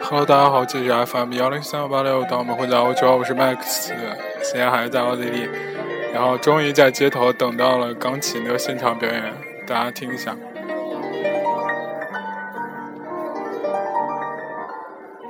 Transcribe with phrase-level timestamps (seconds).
[0.00, 3.88] Hello，大家好，这里是 FM 幺零三八六，当我们回到欧洲，我是 Max，
[4.42, 5.48] 现在还是在奥地利，
[6.12, 9.32] 然后终于在街头等到了钢琴的现场表演，
[9.66, 10.36] 大家听一下。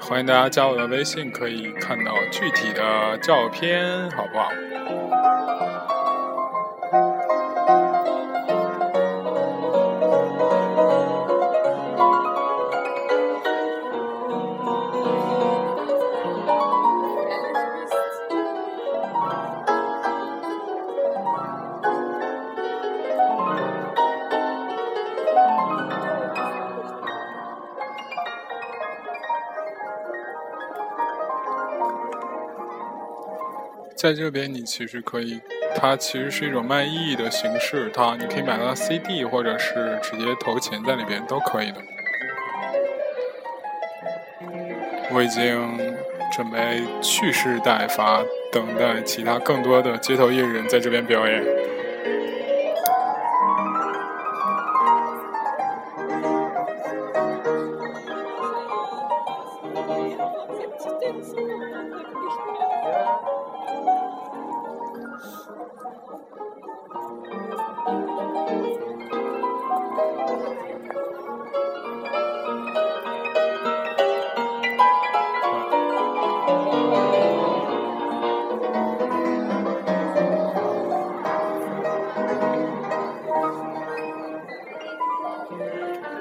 [0.00, 4.50] 欢迎大家加我的微信，可以看到具体的照片，好不好？
[33.96, 35.40] 在这边，你其实可以，
[35.74, 41.78] 它其实是一种卖艺的形式，它你可以买到 CD，或者是直接投钱在里边都可以的。
[45.10, 45.78] 我已经
[46.30, 51.42] 准备蓄势待发，等待其他更多的街头艺人在这边表演。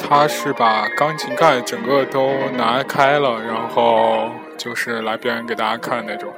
[0.07, 6.31] 他是把钢琴盖整个都拿开了，然后就是来表演给大家看那种。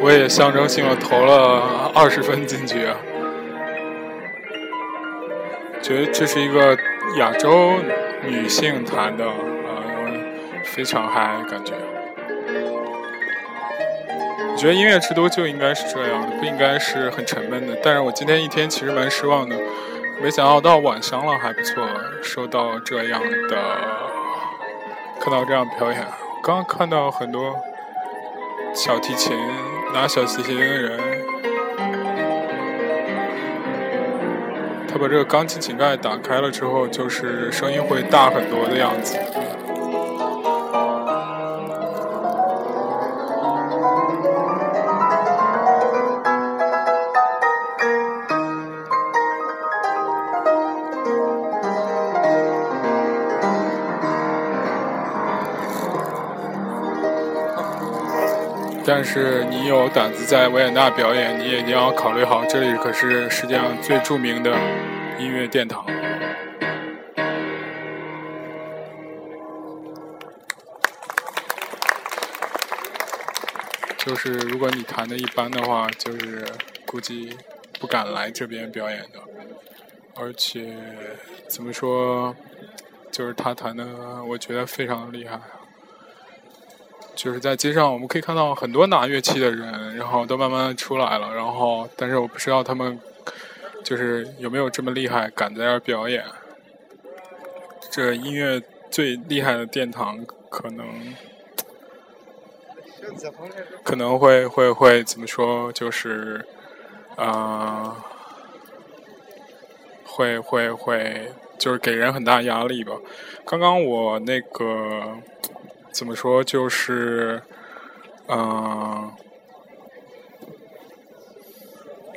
[0.00, 2.88] 我也象征性的投了二十分进去，
[5.80, 6.76] 觉得这是一个
[7.18, 7.74] 亚洲
[8.24, 9.32] 女性弹的，呃，
[10.64, 11.72] 非常嗨感觉。
[14.50, 17.78] 我觉得音乐之都就应该是这样的，不应该是很沉闷的。
[17.82, 19.56] 但是我今天一天其实蛮失望的，
[20.20, 21.86] 没想到到晚上了还不错，
[22.22, 23.56] 收到这样的，
[25.20, 26.04] 看到这样表演。
[26.42, 27.54] 刚刚看到很多
[28.74, 29.38] 小提琴。
[29.92, 30.98] 拿小提琴的人，
[34.94, 39.18] 他把这个钢琴琴盖打开了之后，就是声音会大很多的样子。
[58.86, 64.54] 但是你有胆子在维也纳表演，你也一定要考虑好，这里可是世界上最著名的
[65.18, 65.86] 音乐殿堂。
[73.96, 76.46] 就是如果你弹的一般的话，就是
[76.84, 77.34] 估计
[77.80, 79.18] 不敢来这边表演的。
[80.14, 80.76] 而且
[81.48, 82.36] 怎么说，
[83.10, 85.40] 就是他弹的，我觉得非常厉害。
[87.14, 91.32] 就是在街上，我们可以看到很多拿乐器的人，然后都慢慢出来了。
[91.34, 92.98] 然后，但是我不知道他们
[93.84, 96.24] 就是有没有这么厉害，敢在这表演。
[97.90, 98.60] 这音乐
[98.90, 101.14] 最厉害的殿堂，可能
[103.84, 105.72] 可能会会会怎么说？
[105.72, 106.44] 就是
[107.16, 108.04] 啊，
[110.04, 112.92] 会会会，就是给人很大压力吧。
[113.46, 115.18] 刚刚我那个。
[115.94, 116.42] 怎么说？
[116.42, 117.40] 就是，
[118.26, 119.12] 嗯，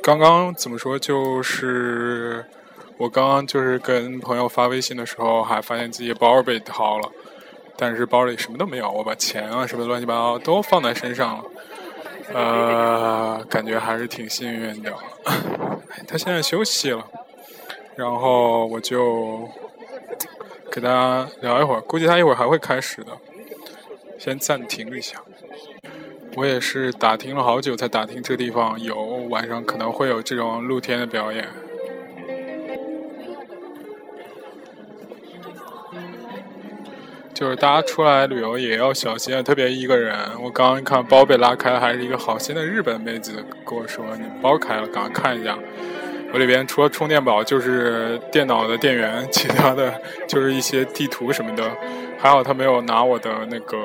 [0.02, 0.98] 刚刚怎么说？
[0.98, 2.44] 就是
[2.96, 7.08] 我刚刚就是跟朋友发微信的时候，还发现自己包被掏了，
[7.76, 11.44] 但是包里什么都没有，我把钱啊什么乱七八糟都放在身上了，
[12.34, 14.92] 呃，感觉还是挺幸运的。
[16.08, 17.06] 他现在休息了，
[17.94, 19.48] 然后我就
[20.72, 23.16] 给他聊一会儿，估计他一会儿还会开始的。
[24.18, 25.22] 先暂停一下，
[26.34, 28.96] 我也是打听了好久才打听这地方有
[29.30, 31.48] 晚上可能会有这种露天的表演。
[37.32, 40.18] 就是大家出来旅游也要小心啊，特别一个人。
[40.42, 45.56] 我刚刚一看包被拉开，还是一个好心的日本妹子跟我说：“你包开了，赶快看一下。”
[46.32, 49.94] 我里边除了充电宝就是电脑的电源，其他的
[50.26, 51.70] 就是一些地图什么的。
[52.18, 53.78] 还好他没有拿我的那个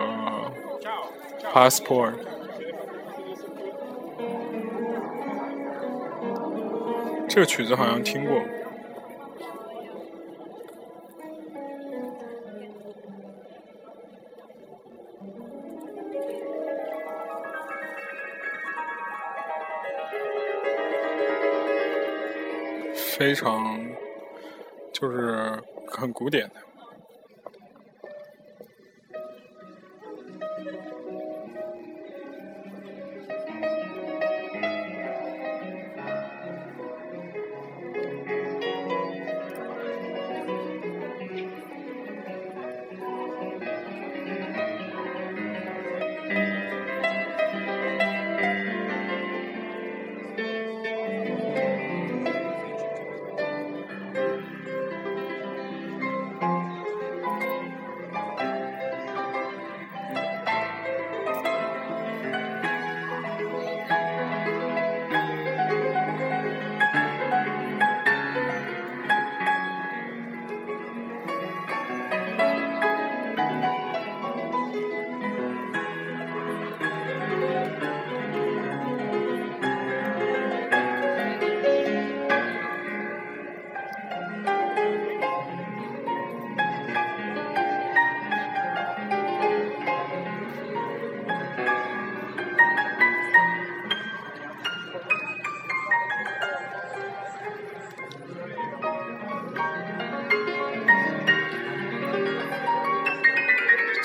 [1.53, 2.13] passport。
[7.29, 8.41] 这个曲子好像听过。
[23.15, 23.79] 非常，
[24.91, 26.55] 就是很古典的。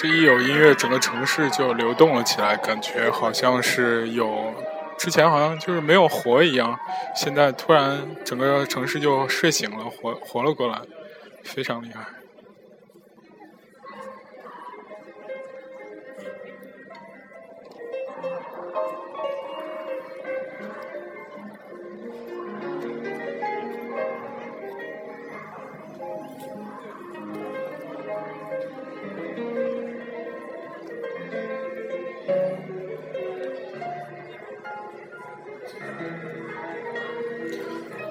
[0.00, 4.55] 这一有音乐，整个城市就流动了起来，感觉好像是有
[4.97, 6.79] 之前好像就是没有活一样，
[7.17, 10.81] 现在突然整个城市就睡醒了，活活了过来，
[11.43, 12.06] 非常厉害。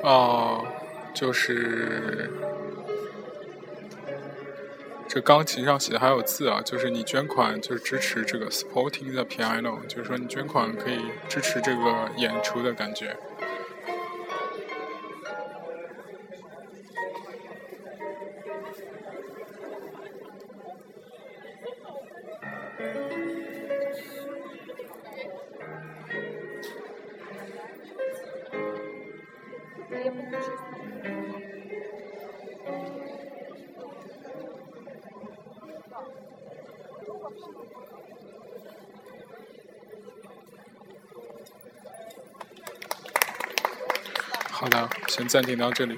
[0.07, 0.65] 哦，
[1.13, 2.31] 就是
[5.06, 13.18] 这钢琴上写的还有字啊，就是你捐款就是支持这个 supporting the piano，就是说你捐款可以支持这个演出的感觉。
[44.51, 45.98] 好的，先暂停到这里。